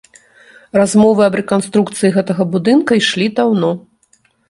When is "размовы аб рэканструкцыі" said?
0.79-2.13